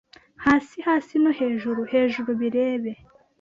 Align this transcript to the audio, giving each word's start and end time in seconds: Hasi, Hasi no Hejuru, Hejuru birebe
Hasi, 0.45 0.77
Hasi 0.87 1.13
no 1.23 1.31
Hejuru, 1.39 1.81
Hejuru 1.93 2.31
birebe 2.41 2.91